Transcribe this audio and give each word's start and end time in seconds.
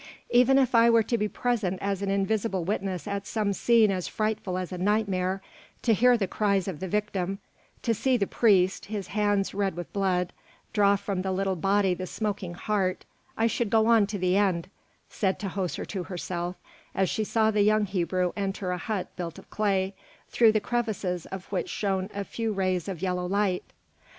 "Even 0.31 0.57
if 0.57 0.73
I 0.73 0.89
were 0.89 1.03
to 1.03 1.15
be 1.15 1.27
present 1.27 1.77
as 1.79 2.01
an 2.01 2.09
invisible 2.09 2.63
witness 2.65 3.07
at 3.07 3.27
some 3.27 3.53
scene 3.53 3.91
as 3.91 4.07
frightful 4.07 4.57
as 4.57 4.71
a 4.71 4.77
nightmare, 4.79 5.43
to 5.83 5.93
hear 5.93 6.17
the 6.17 6.25
cries 6.27 6.67
of 6.67 6.79
the 6.79 6.87
victim, 6.87 7.37
to 7.83 7.93
see 7.93 8.17
the 8.17 8.25
priest, 8.25 8.85
his 8.85 9.09
hands 9.09 9.53
red 9.53 9.75
with 9.75 9.93
blood, 9.93 10.33
draw 10.73 10.95
from 10.95 11.21
the 11.21 11.31
little 11.31 11.55
body 11.55 11.93
the 11.93 12.07
smoking 12.07 12.55
heart, 12.55 13.05
I 13.37 13.45
should 13.45 13.69
go 13.69 13.85
on 13.85 14.07
to 14.07 14.17
the 14.17 14.37
end," 14.37 14.69
said 15.07 15.37
Tahoser 15.39 15.85
to 15.89 16.01
herself, 16.05 16.55
as 16.95 17.07
she 17.07 17.23
saw 17.23 17.51
the 17.51 17.61
young 17.61 17.85
Hebrew 17.85 18.31
enter 18.35 18.71
a 18.71 18.79
hut 18.79 19.15
built 19.15 19.37
of 19.37 19.51
clay, 19.51 19.93
through 20.29 20.53
the 20.53 20.59
crevices 20.59 21.27
of 21.27 21.45
which 21.51 21.69
shone 21.69 22.09
a 22.11 22.23
few 22.23 22.51
rays 22.53 22.87
of 22.87 23.03
yellow 23.03 23.27
light. 23.27 23.65